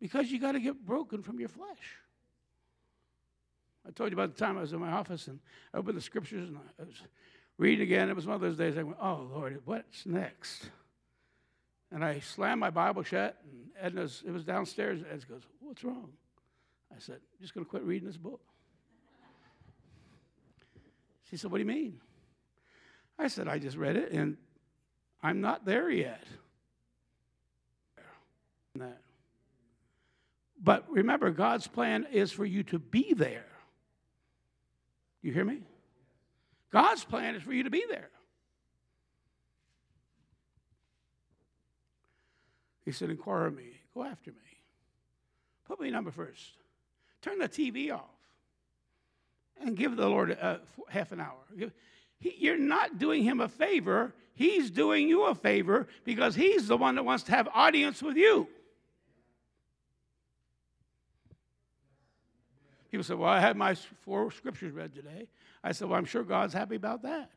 [0.01, 1.99] because you got to get broken from your flesh.
[3.87, 5.39] I told you about the time I was in my office and
[5.73, 7.03] I opened the scriptures and I was
[7.59, 8.09] reading again.
[8.09, 10.71] It was one of those days I went, Oh, Lord, what's next?
[11.93, 15.03] And I slammed my Bible shut, and Edna's, it was downstairs.
[15.09, 16.11] Edna goes, What's wrong?
[16.95, 18.41] I said, I'm just going to quit reading this book.
[21.31, 22.01] She said, What do you mean?
[23.19, 24.37] I said, I just read it, and
[25.23, 26.23] I'm not there yet.
[30.63, 33.47] But remember, God's plan is for you to be there.
[35.23, 35.61] You hear me?
[36.73, 38.11] God's plan is for you to be there.
[42.85, 44.39] He said, Inquire me, go after me.
[45.67, 46.43] Put me number first.
[47.23, 48.03] Turn the TV off
[49.61, 51.71] and give the Lord uh, half an hour.
[52.27, 56.77] He, you're not doing him a favor, he's doing you a favor because he's the
[56.77, 58.49] one that wants to have audience with you.
[62.91, 65.29] People say, Well, I had my four scriptures read today.
[65.63, 67.31] I said, Well, I'm sure God's happy about that.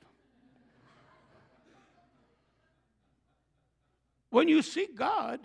[4.32, 5.40] When you seek God,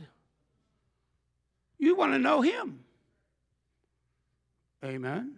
[1.78, 2.80] you want to know Him.
[4.84, 5.36] Amen.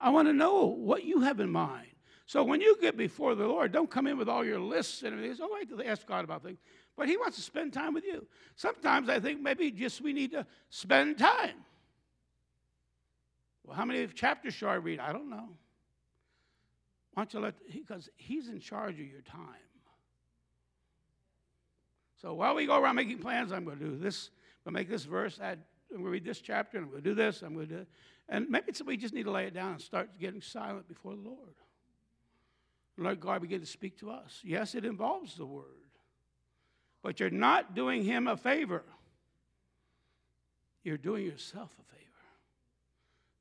[0.00, 1.89] I want to know what you have in mind.
[2.30, 5.14] So when you get before the Lord, don't come in with all your lists and
[5.14, 5.36] everything.
[5.42, 6.60] All right to ask God about things,
[6.96, 8.24] but He wants to spend time with you.
[8.54, 11.56] Sometimes I think maybe just we need to spend time.
[13.64, 15.00] Well, how many chapters should I read?
[15.00, 15.48] I don't know.
[17.14, 19.66] Why don't you let, because He's in charge of your time.
[22.22, 24.30] So while we go around making plans, I'm going to do this,
[24.64, 25.58] I'm going to make this verse, I'm
[25.90, 27.86] going to read this chapter, and I'm going to do this, I'm going to do
[28.28, 31.22] And maybe we just need to lay it down and start getting silent before the
[31.22, 31.56] Lord.
[33.00, 34.40] Let God begin to speak to us.
[34.44, 35.64] Yes, it involves the Word,
[37.02, 38.84] but you're not doing Him a favor.
[40.84, 42.04] You're doing yourself a favor.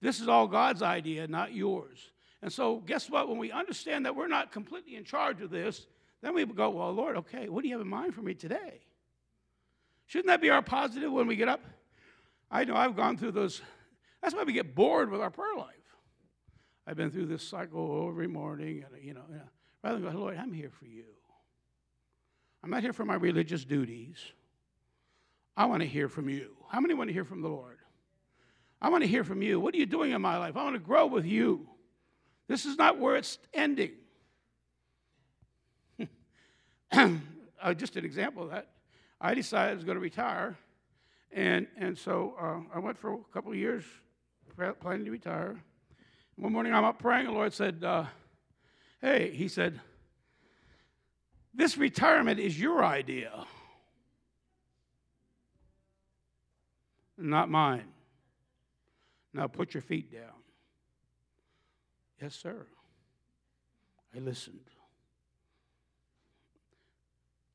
[0.02, 2.12] This is all God's idea, not yours.
[2.42, 3.28] And so, guess what?
[3.28, 5.88] When we understand that we're not completely in charge of this,
[6.22, 8.82] then we go, Well, Lord, okay, what do you have in mind for me today?
[10.08, 11.62] Shouldn't that be our positive when we get up?
[12.50, 13.62] I know I've gone through those.
[14.22, 15.76] That's why we get bored with our prayer life.
[16.90, 19.22] I've been through this cycle every morning, and you know,
[19.84, 21.04] rather than go, Lord, I'm here for you.
[22.64, 24.18] I'm not here for my religious duties.
[25.56, 26.56] I want to hear from you.
[26.68, 27.78] How many want to hear from the Lord?
[28.82, 29.60] I want to hear from you.
[29.60, 30.58] What are you doing in my life?
[30.58, 31.70] I want to grow with you.
[32.48, 33.92] This is not where it's ending.
[36.92, 38.68] uh, just an example of that.
[39.22, 40.58] I decided I was going to retire,
[41.32, 43.84] and, and so uh, I went for a couple of years
[44.82, 45.62] planning to retire.
[46.40, 48.06] One morning I'm up praying, the Lord said, uh,
[49.02, 49.82] Hey, He said,
[51.54, 53.46] this retirement is your idea,
[57.18, 57.90] not mine.
[59.34, 60.32] Now put your feet down.
[62.22, 62.66] Yes, sir.
[64.16, 64.62] I listened.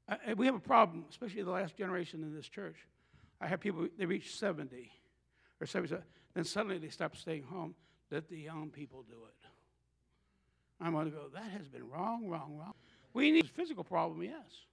[0.07, 2.77] I, we have a problem, especially the last generation in this church.
[3.41, 4.93] I have people, they reach 70
[5.59, 5.97] or 70,
[6.35, 7.75] then suddenly they stop staying home.
[8.11, 9.49] Let the young people do it.
[10.81, 12.75] I'm going to go, that has been wrong, wrong, wrong.
[13.13, 14.67] We need physical problem, yes.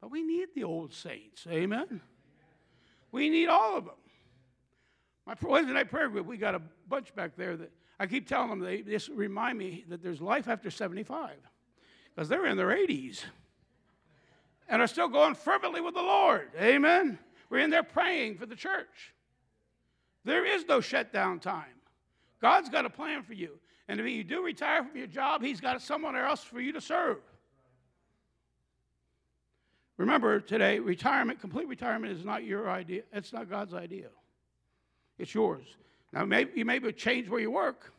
[0.00, 1.46] But we need the old saints.
[1.48, 2.00] Amen.
[3.12, 3.94] We need all of them.
[5.26, 8.50] My Wednesday night prayer group, we got a bunch back there that I keep telling
[8.50, 11.30] them they just remind me that there's life after 75
[12.14, 13.24] because they're in their 80s
[14.68, 16.50] and are still going fervently with the Lord.
[16.60, 17.18] Amen.
[17.50, 19.14] We're in there praying for the church.
[20.24, 21.75] There is no shutdown time.
[22.40, 23.58] God's got a plan for you.
[23.88, 26.80] And if you do retire from your job, He's got someone else for you to
[26.80, 27.18] serve.
[29.96, 33.02] Remember today, retirement, complete retirement is not your idea.
[33.12, 34.08] It's not God's idea.
[35.18, 35.64] It's yours.
[36.12, 37.92] Now, maybe, you may change where you work,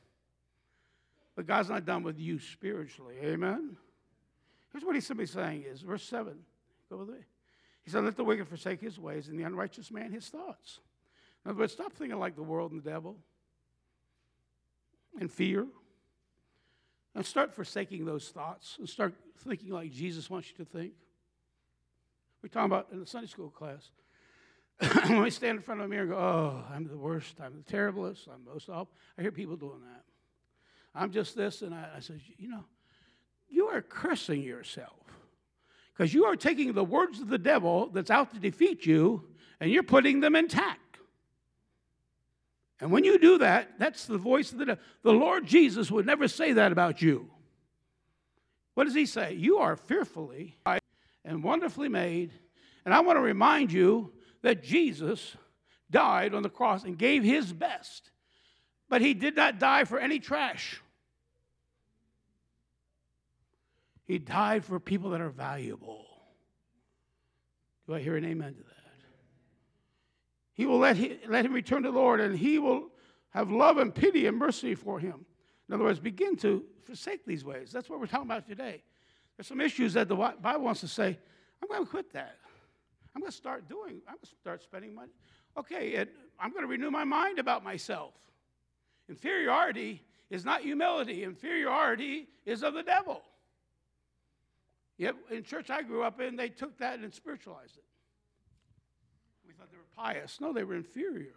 [1.36, 3.16] but God's not done with you spiritually.
[3.24, 3.78] Amen?
[4.72, 6.34] Here's what he's simply saying is, verse 7,
[6.90, 7.20] go with me.
[7.84, 10.80] He said, Let the wicked forsake his ways, and the unrighteous man his thoughts.
[11.44, 13.16] In other words, stop thinking like the world and the devil
[15.20, 15.68] and fear.
[17.16, 20.94] And start forsaking those thoughts and start thinking like Jesus wants you to think.
[22.44, 23.90] We're talking about in the Sunday school class.
[25.08, 27.56] when we stand in front of a mirror and go, oh, I'm the worst, I'm
[27.56, 28.90] the terriblest, I'm most awful.
[29.18, 30.04] I hear people doing that.
[30.94, 32.64] I'm just this, and I, I said, you know,
[33.50, 34.94] you are cursing yourself
[35.94, 39.24] because you are taking the words of the devil that's out to defeat you
[39.60, 40.80] and you're putting them intact.
[42.80, 44.84] And when you do that, that's the voice of the devil.
[45.04, 47.30] The Lord Jesus would never say that about you.
[48.76, 49.34] What does he say?
[49.34, 50.56] You are fearfully
[51.26, 52.32] and wonderfully made.
[52.86, 54.14] And I want to remind you
[54.44, 55.36] that Jesus
[55.90, 58.12] died on the cross and gave his best.
[58.90, 60.80] But he did not die for any trash.
[64.06, 66.06] He died for people that are valuable.
[67.88, 68.77] Do I hear an amen to that?
[70.58, 72.90] He will let, he, let him return to the Lord, and he will
[73.30, 75.24] have love and pity and mercy for him.
[75.70, 77.72] In other words, begin to forsake these ways.
[77.72, 78.82] That's what we're talking about today.
[79.38, 81.20] There's some issues that the Bible wants to say,
[81.62, 82.38] I'm going to quit that.
[83.14, 85.12] I'm going to start doing, I'm going to start spending money.
[85.58, 88.14] Okay, it, I'm going to renew my mind about myself.
[89.08, 93.22] Inferiority is not humility, inferiority is of the devil.
[94.98, 97.84] Yet in church I grew up in, they took that and spiritualized it.
[99.46, 100.40] We thought they were pious.
[100.40, 101.34] No, they were inferior.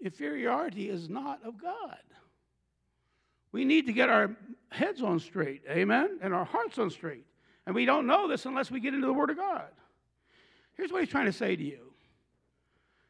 [0.00, 1.98] Inferiority is not of God.
[3.52, 4.36] We need to get our
[4.70, 7.24] heads on straight, amen, and our hearts on straight.
[7.66, 9.68] And we don't know this unless we get into the Word of God.
[10.74, 11.92] Here's what he's trying to say to you.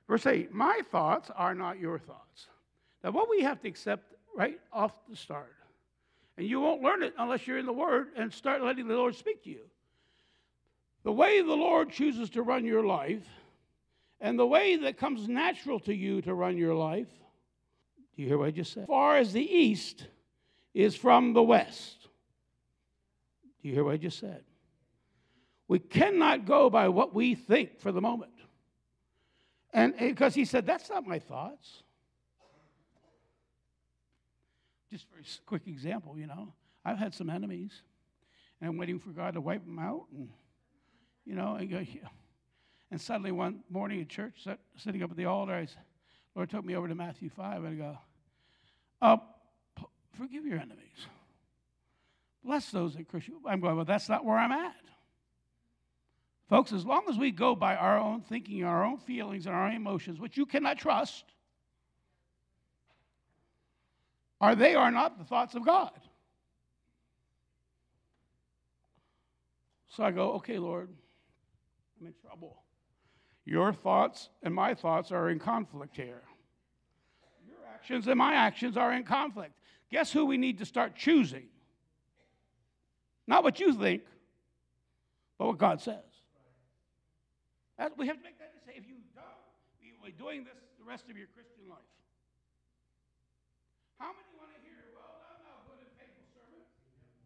[0.09, 2.47] Verse 8 My thoughts are not your thoughts.
[3.05, 5.55] Now, what we have to accept right off the start,
[6.37, 9.15] and you won't learn it unless you're in the Word and start letting the Lord
[9.15, 9.65] speak to you.
[11.05, 13.27] The way the Lord chooses to run your life,
[14.21, 17.09] and the way that comes natural to you to run your life,
[18.17, 18.87] do you hear what I just said?
[18.87, 20.07] Far as the east
[20.75, 22.09] is from the west.
[23.63, 24.43] Do you hear what I just said?
[25.69, 28.33] We cannot go by what we think for the moment.
[29.73, 31.83] And because he said, That's not my thoughts.
[34.91, 36.55] Just a very quick example, you know.
[36.85, 37.83] I've had some enemies,
[38.61, 40.07] and I'm waiting for God to wipe them out.
[40.17, 40.31] And,
[41.27, 42.09] you know, and, go, yeah.
[42.91, 44.47] And suddenly one morning at church,
[44.77, 45.83] sitting up at the altar, I said,
[46.35, 47.99] Lord took me over to Matthew 5, and I go,
[49.03, 49.17] uh,
[50.19, 51.07] Forgive your enemies.
[52.43, 53.41] Bless those that curse you.
[53.47, 54.75] I'm going, well, that's not where I'm at.
[56.49, 59.67] Folks, as long as we go by our own thinking, our own feelings, and our
[59.67, 61.25] own emotions, which you cannot trust,
[64.41, 65.91] are they are not the thoughts of God.
[69.91, 70.89] So I go, okay, Lord,
[72.01, 72.63] I'm in trouble.
[73.49, 76.21] Your thoughts and my thoughts are in conflict here.
[77.49, 79.57] Your actions and my actions are in conflict.
[79.89, 81.49] Guess who we need to start choosing?
[83.25, 84.05] Not what you think,
[85.41, 86.05] but what God says.
[87.81, 88.85] That, we have to make that decision.
[88.85, 89.25] If you don't,
[89.81, 91.89] you will be doing this the rest of your Christian life.
[93.97, 96.69] How many want to hear, well done, thou good and faithful servant?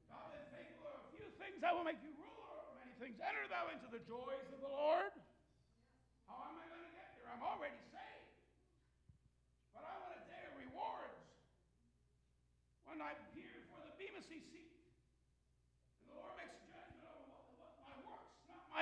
[0.06, 3.18] God is faithful over a few things that will make you ruler of many things.
[3.18, 5.10] Enter thou into the joys of the Lord.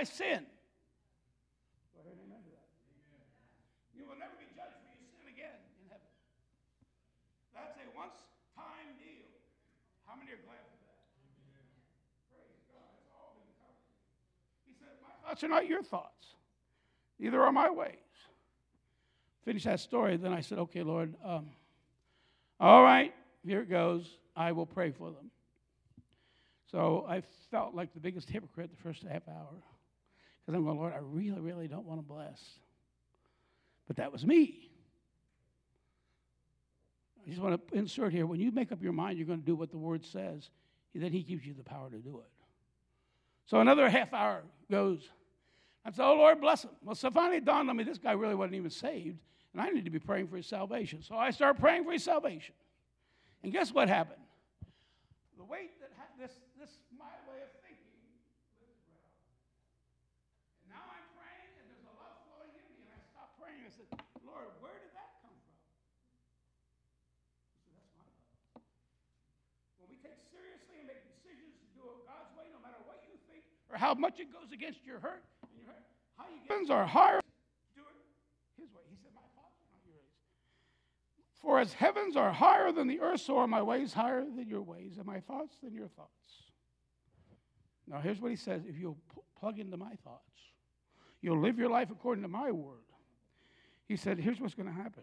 [0.00, 0.46] My sin.
[3.94, 6.08] You will never be judged for your sin again in heaven.
[7.52, 8.16] That's a once
[8.56, 9.28] time deal.
[10.08, 11.04] How many are glad for that?
[12.32, 12.88] Praise God.
[12.96, 13.84] It's all been covered.
[14.64, 16.32] He said, My thoughts are not your thoughts,
[17.18, 18.00] neither are my ways.
[19.44, 20.16] Finish that story.
[20.16, 21.50] Then I said, Okay, Lord, um,
[22.58, 23.12] all right,
[23.44, 24.08] here it goes.
[24.34, 25.30] I will pray for them.
[26.70, 29.60] So I felt like the biggest hypocrite the first half hour.
[30.50, 32.42] Because I'm going, Lord, I really, really don't want to bless.
[33.86, 34.68] But that was me.
[37.24, 39.46] I just want to insert here when you make up your mind you're going to
[39.46, 40.50] do what the word says,
[40.92, 42.30] then he gives you the power to do it.
[43.46, 45.08] So another half hour goes.
[45.84, 46.70] I said, Oh Lord, bless him.
[46.82, 49.18] Well, so finally it dawned on me this guy really wasn't even saved,
[49.52, 51.02] and I need to be praying for his salvation.
[51.02, 52.54] So I started praying for his salvation.
[53.44, 54.22] And guess what happened?
[55.38, 57.90] The weight that ha- this, this my way of thinking
[58.60, 59.30] lifted right off.
[60.62, 63.64] And now I'm praying, and there's a love flowing in me, and I stopped praying.
[63.64, 63.88] I said,
[64.22, 65.56] Lord, where did that come from?
[67.56, 68.62] He said, That's my love.
[69.80, 73.00] When we take seriously and make decisions to do it God's way, no matter what
[73.08, 75.84] you think or how much it goes against your hurt and your hurt,
[76.16, 77.20] how you get are higher.
[77.74, 78.84] Do it His way.
[78.92, 80.20] He said, My thoughts are not your ways.
[81.40, 84.62] For as heavens are higher than the earth, so are my ways higher than your
[84.62, 86.10] ways, and my thoughts than your thoughts.
[87.88, 90.22] Now, here's what he says if you'll p- plug into my thoughts,
[91.20, 92.84] you'll live your life according to my word.
[93.88, 95.02] He said, Here's what's going to happen.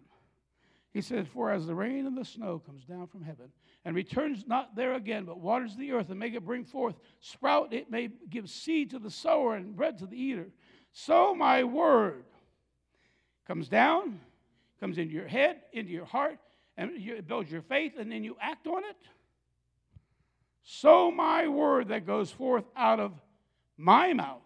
[0.93, 3.51] He said, For as the rain and the snow comes down from heaven
[3.85, 7.73] and returns not there again, but waters the earth and make it bring forth sprout,
[7.73, 10.47] it may give seed to the sower and bread to the eater.
[10.91, 12.25] So my word
[13.47, 14.19] comes down,
[14.79, 16.39] comes into your head, into your heart,
[16.77, 16.91] and
[17.27, 18.97] builds your faith, and then you act on it.
[20.63, 23.13] So my word that goes forth out of
[23.77, 24.41] my mouth,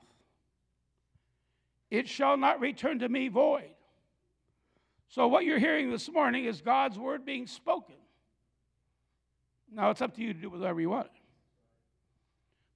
[1.90, 3.72] it shall not return to me void.
[5.12, 7.95] So, what you're hearing this morning is God's word being spoken.
[9.71, 11.10] Now, it's up to you to do whatever you want.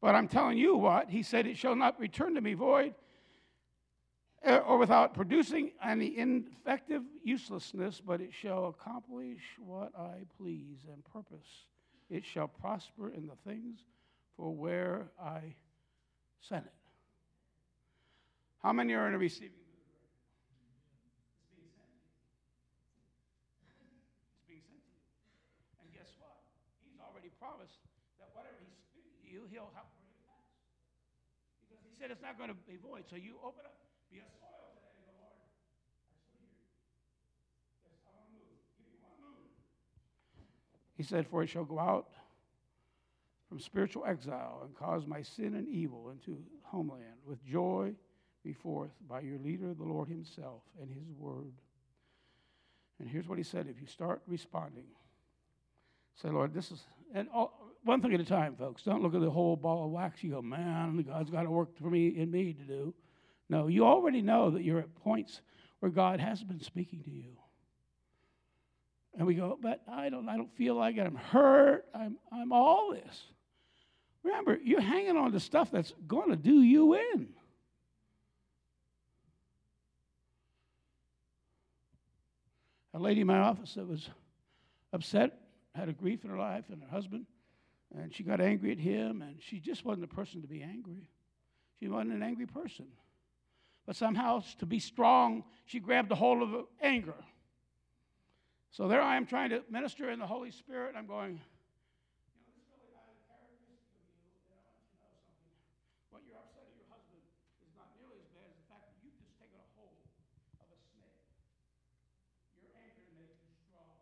[0.02, 2.94] But I'm telling you what, he said, it shall not return to me void
[4.46, 11.04] uh, or without producing any ineffective uselessness, but it shall accomplish what I please and
[11.06, 11.66] purpose.
[12.10, 13.80] It shall prosper in the things
[14.38, 15.56] for where I
[16.42, 16.72] sent it.
[18.62, 19.58] How many are in a receiving?
[21.34, 21.90] It's being sent
[24.46, 24.62] to you.
[25.82, 26.38] And guess what?
[26.86, 27.82] He's already promised
[28.22, 30.48] that whatever he's speaking to you, he'll help bring it pass.
[31.68, 33.04] Because he said it's not going to be void.
[33.12, 33.76] So you open up,
[34.08, 35.36] be a soil today, Lord.
[35.36, 36.64] I still hear you.
[37.84, 38.56] Yes, I want to move.
[38.80, 39.52] Give me one move.
[40.96, 42.16] He said, For it shall go out
[43.52, 47.92] from spiritual exile and cause my sin and evil into homeland with joy
[48.46, 51.52] be forth by your leader, the Lord Himself, and His word.
[53.00, 54.86] And here's what He said if you start responding,
[56.16, 58.82] say, Lord, this is, and all, one thing at a time, folks.
[58.82, 60.24] Don't look at the whole ball of wax.
[60.24, 62.94] You go, man, God's got to work for me in me to do.
[63.48, 65.42] No, you already know that you're at points
[65.80, 67.38] where God has been speaking to you.
[69.18, 71.06] And we go, but I don't, I don't feel like it.
[71.06, 71.86] I'm hurt.
[71.94, 73.22] I'm, I'm all this.
[74.24, 77.28] Remember, you're hanging on to stuff that's going to do you in.
[82.96, 84.10] A lady in my office that was
[84.92, 85.38] upset,
[85.76, 87.26] had a grief in her life, and her husband,
[88.02, 91.08] and she got angry at him, and she just wasn't a person to be angry.
[91.80, 92.88] She wasn't an angry person.
[93.86, 97.16] But somehow, to be strong, she grabbed a hold of anger.
[98.72, 100.90] So there I am trying to minister in the Holy Spirit.
[100.90, 104.28] And I'm going, you know, this is really not a characteristic of you.
[104.36, 105.48] And I want you to know something.
[106.12, 107.24] What you're upset at your husband
[107.64, 109.96] is not nearly as bad as the fact that you've just taken a hold
[110.60, 111.24] of a snake.
[112.60, 113.96] Your anger makes you strong.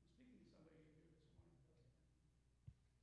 [0.00, 1.04] I'm speaking to somebody here this
[1.44, 1.68] morning.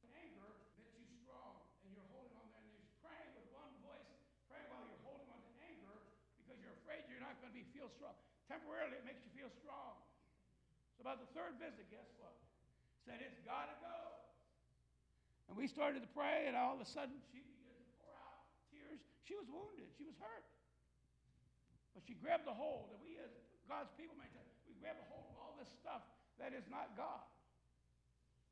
[0.10, 4.10] Anger makes you strong, and you're holding on there, and you're praying with one voice,
[4.50, 6.02] praying while you're holding on to anger
[6.42, 8.18] because you're afraid you're not going to be feel strong.
[8.48, 10.00] Temporarily, it makes you feel strong.
[10.96, 12.34] So about the third visit, guess what?
[13.04, 14.00] Said it's got to go.
[15.48, 18.44] And we started to pray, and all of a sudden she began to pour out
[18.72, 19.00] tears.
[19.24, 19.88] She was wounded.
[19.96, 20.48] She was hurt.
[21.96, 23.32] But she grabbed a hold, and we as
[23.68, 26.04] God's people, may tell we grab a hold of all this stuff
[26.40, 27.28] that is not God.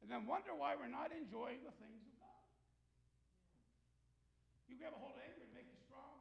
[0.04, 2.44] And then wonder why we're not enjoying the things of God.
[4.68, 6.20] You grab a hold of anger to make you strong.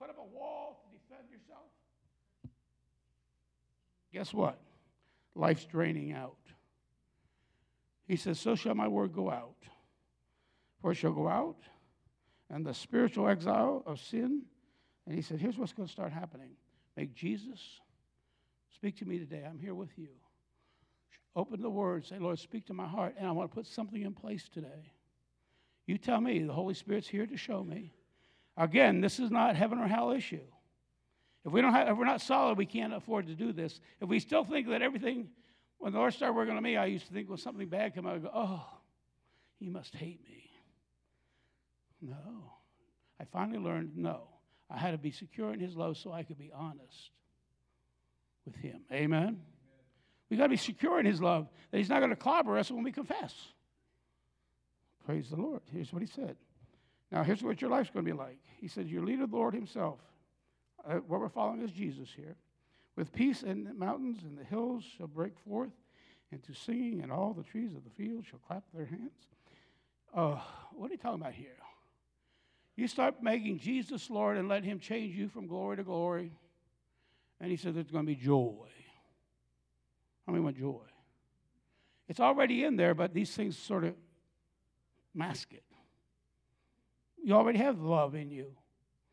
[0.00, 1.68] Put up a wall to defend yourself.
[4.12, 4.60] Guess what?
[5.34, 6.36] Life's draining out.
[8.06, 9.56] He says, So shall my word go out.
[10.80, 11.58] For it shall go out,
[12.50, 14.42] and the spiritual exile of sin.
[15.06, 16.50] And he said, Here's what's going to start happening.
[16.96, 17.60] Make Jesus
[18.74, 19.44] speak to me today.
[19.48, 20.08] I'm here with you.
[21.34, 24.02] Open the word, say, Lord, speak to my heart, and I want to put something
[24.02, 24.92] in place today.
[25.86, 27.94] You tell me, the Holy Spirit's here to show me.
[28.56, 30.42] Again, this is not heaven or hell issue.
[31.44, 33.80] If, we don't have, if we're not solid, we can't afford to do this.
[34.00, 35.28] If we still think that everything,
[35.78, 38.06] when the Lord started working on me, I used to think when something bad came
[38.06, 38.66] out, I go, oh,
[39.58, 40.50] he must hate me.
[42.00, 42.52] No.
[43.20, 44.22] I finally learned no.
[44.70, 47.10] I had to be secure in his love so I could be honest
[48.44, 48.80] with him.
[48.92, 49.40] Amen?
[50.32, 52.70] we got to be secure in his love, that he's not going to clobber us
[52.70, 53.34] when we confess.
[55.04, 55.60] Praise the Lord.
[55.70, 56.36] Here's what he said.
[57.10, 58.38] Now, here's what your life's going to be like.
[58.58, 60.00] He said, Your leader, the Lord himself,
[60.88, 62.36] uh, what we're following is Jesus here.
[62.96, 65.70] With peace in the mountains and the hills shall break forth
[66.30, 69.26] into singing, and all the trees of the field shall clap their hands.
[70.14, 70.38] Uh,
[70.74, 71.56] what are you talking about here?
[72.76, 76.32] You start making Jesus Lord and let Him change you from glory to glory.
[77.40, 78.68] And He says there's going to be joy.
[80.26, 80.80] How many want joy?
[82.08, 83.94] It's already in there, but these things sort of
[85.14, 85.64] mask it.
[87.22, 88.46] You already have love in you.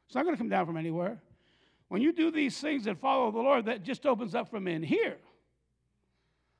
[0.08, 1.22] It's not going to come down from anywhere.
[1.90, 4.82] When you do these things that follow the Lord, that just opens up from in
[4.82, 5.18] here.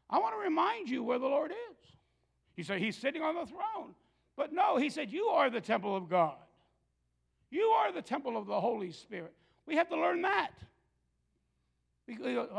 [0.10, 1.92] I want to remind you where the Lord is.
[2.56, 3.96] You say he's sitting on the throne.
[4.36, 6.36] But no, he said, You are the temple of God.
[7.52, 9.34] You are the temple of the Holy Spirit.
[9.66, 10.52] We have to learn that.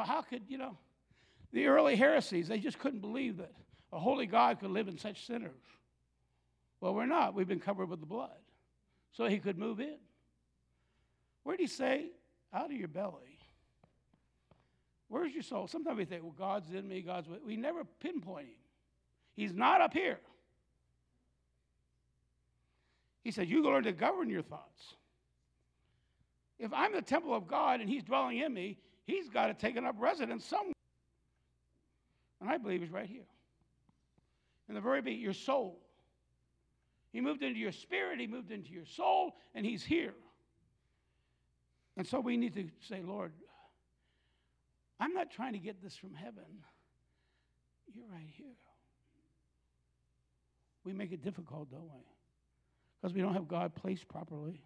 [0.05, 0.77] How could, you know,
[1.53, 3.53] the early heresies, they just couldn't believe that
[3.93, 5.51] a holy God could live in such sinners.
[6.81, 7.35] Well, we're not.
[7.35, 8.31] We've been covered with the blood.
[9.13, 9.97] So he could move in.
[11.43, 12.07] Where did he say?
[12.53, 13.39] Out of your belly.
[15.09, 15.67] Where's your soul?
[15.67, 18.55] Sometimes we think, well, God's in me, God's with We never pinpoint him.
[19.35, 20.19] He's not up here.
[23.23, 24.95] He said, You learn to govern your thoughts.
[26.59, 29.77] If I'm the temple of God and He's dwelling in me, He's got to take
[29.77, 30.75] up residence somewhere.
[32.41, 33.27] And I believe He's right here.
[34.69, 35.79] In the very beat, your soul.
[37.13, 40.15] He moved into your spirit, He moved into your soul, and He's here.
[41.97, 43.33] And so we need to say, Lord,
[44.99, 46.45] I'm not trying to get this from heaven.
[47.95, 48.47] You're right here.
[50.85, 52.05] We make it difficult, don't we?
[53.01, 54.63] Because we don't have God placed properly.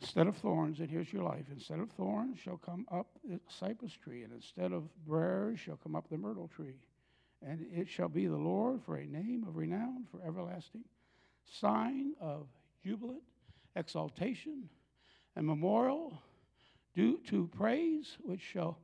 [0.00, 3.92] Instead of thorns, and here's your life instead of thorns shall come up the cypress
[3.92, 6.76] tree, and instead of briars shall come up the myrtle tree.
[7.46, 10.84] And it shall be the Lord for a name of renown for everlasting,
[11.60, 12.46] sign of
[12.84, 13.22] jubilant
[13.76, 14.68] exaltation,
[15.36, 16.22] and memorial
[16.94, 18.78] due to praise which shall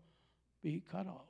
[0.63, 1.27] be cut off.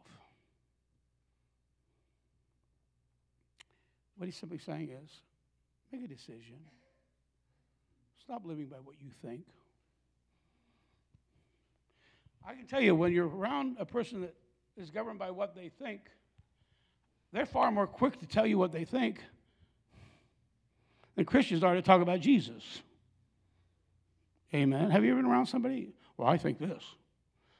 [4.16, 5.10] What he's simply saying is
[5.92, 6.58] make a decision.
[8.22, 9.46] Stop living by what you think.
[12.46, 14.34] I can tell you, when you're around a person that
[14.76, 16.02] is governed by what they think,
[17.32, 19.20] they're far more quick to tell you what they think
[21.16, 22.82] than Christians are to talk about Jesus.
[24.54, 24.90] Amen.
[24.90, 25.92] Have you ever been around somebody?
[26.16, 26.82] Well, I think this.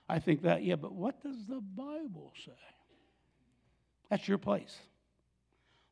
[0.09, 0.65] I think that.
[0.65, 2.53] Yeah, but what does the Bible say?
[4.09, 4.77] That's your place.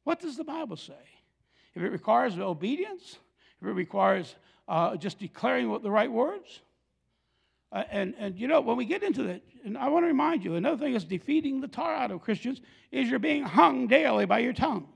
[0.04, 0.94] What does the Bible say?
[1.74, 3.18] If it requires obedience,
[3.60, 4.34] if it requires
[4.66, 6.60] uh, just declaring what the right words,
[7.70, 10.44] uh, and, and you know, when we get into that, and I want to remind
[10.44, 14.24] you, another thing is defeating the tar out of Christians is you're being hung daily
[14.24, 14.88] by your tongue.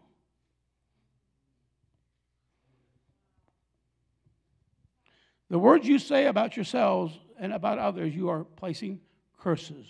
[5.52, 9.00] The words you say about yourselves and about others, you are placing
[9.38, 9.86] curses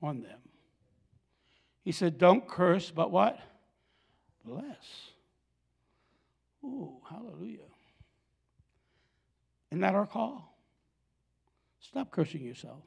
[0.00, 0.38] on them.
[1.82, 3.40] He said, Don't curse, but what?
[4.44, 4.76] Bless.
[6.62, 7.58] Ooh, hallelujah.
[9.72, 10.56] Isn't that our call?
[11.80, 12.84] Stop cursing yourself.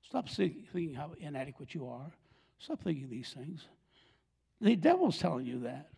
[0.00, 2.10] Stop thinking how inadequate you are.
[2.58, 3.66] Stop thinking these things.
[4.62, 5.90] The devil's telling you that.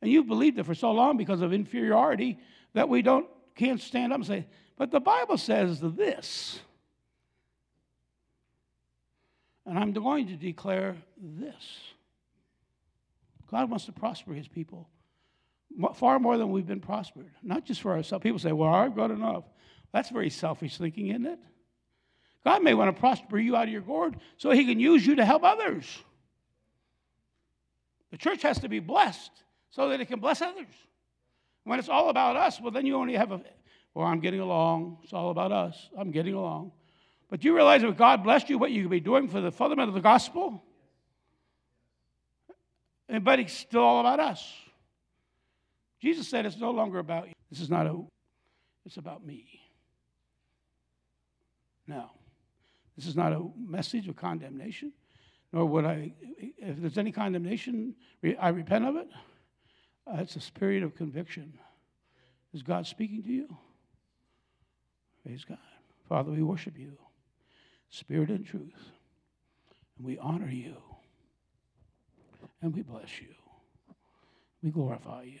[0.00, 2.38] And you've believed it for so long because of inferiority
[2.74, 4.46] that we don't can't stand up and say,
[4.76, 6.60] but the Bible says this.
[9.66, 11.80] And I'm going to declare this.
[13.50, 14.88] God wants to prosper his people
[15.94, 17.30] far more than we've been prospered.
[17.42, 18.22] Not just for ourselves.
[18.22, 19.44] People say, well, I've got enough.
[19.92, 21.38] That's very selfish thinking, isn't it?
[22.44, 25.16] God may want to prosper you out of your gourd so he can use you
[25.16, 25.86] to help others.
[28.10, 29.30] The church has to be blessed
[29.70, 30.66] so that it can bless others.
[31.64, 33.40] When it's all about us, well, then you only have a,
[33.94, 34.98] well, I'm getting along.
[35.02, 35.88] It's all about us.
[35.98, 36.72] I'm getting along.
[37.30, 39.50] But do you realize if God blessed you, what you could be doing for the
[39.50, 40.62] fulfillment of the gospel?
[43.08, 44.52] But it's still all about us.
[46.00, 47.32] Jesus said it's no longer about you.
[47.50, 47.98] This is not a,
[48.84, 49.46] it's about me.
[51.86, 52.12] Now,
[52.96, 54.92] this is not a message of condemnation,
[55.52, 57.94] nor would I, if there's any condemnation,
[58.38, 59.08] I repent of it.
[60.06, 61.58] Uh, it's a spirit of conviction.
[62.52, 63.56] Is God speaking to you?
[65.24, 65.58] Praise God.
[66.08, 66.92] Father, we worship you,
[67.88, 68.90] spirit and truth,
[69.96, 70.76] and we honor you,
[72.60, 73.28] and we bless you.
[74.62, 75.40] We glorify you.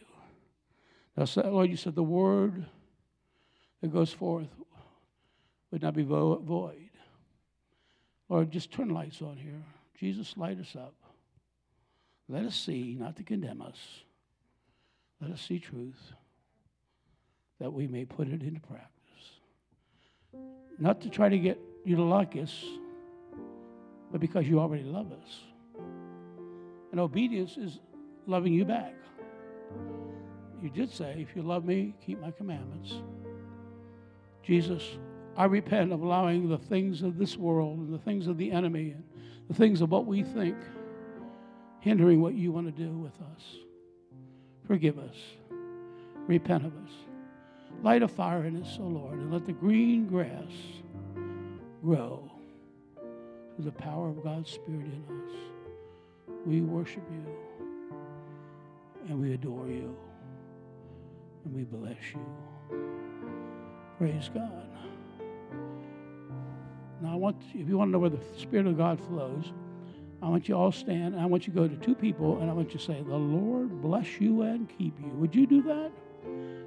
[1.16, 2.66] Now, Lord, you said the word
[3.80, 4.48] that goes forth
[5.70, 6.90] would not be void.
[8.28, 9.62] Lord, just turn lights on here.
[9.98, 10.94] Jesus, light us up.
[12.28, 13.78] Let us see, not to condemn us.
[15.24, 16.12] Let us see truth
[17.58, 18.90] that we may put it into practice.
[20.78, 22.62] Not to try to get you to like us,
[24.12, 25.40] but because you already love us.
[26.90, 27.80] And obedience is
[28.26, 28.94] loving you back.
[30.62, 32.92] You did say, if you love me, keep my commandments.
[34.42, 34.82] Jesus,
[35.38, 38.90] I repent of allowing the things of this world and the things of the enemy
[38.90, 39.04] and
[39.48, 40.56] the things of what we think
[41.80, 43.63] hindering what you want to do with us.
[44.66, 45.16] Forgive us.
[46.26, 46.92] Repent of us.
[47.82, 50.52] Light a fire in us, O Lord, and let the green grass
[51.82, 52.30] grow
[53.54, 55.34] through the power of God's Spirit in us.
[56.46, 57.26] We worship you
[59.08, 59.94] and we adore you
[61.44, 62.24] and we bless you.
[63.98, 64.68] Praise God.
[67.02, 69.52] Now, I want, if you want to know where the Spirit of God flows,
[70.24, 72.50] I want you all stand, and I want you to go to two people, and
[72.50, 75.08] I want you to say, The Lord bless you and keep you.
[75.08, 75.92] Would you do that?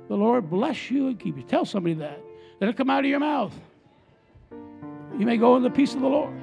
[0.08, 1.42] The Lord bless you and keep you.
[1.42, 2.22] Tell somebody that.
[2.62, 3.54] Let it come out of your mouth.
[4.52, 6.36] You may go in the peace of the Lord.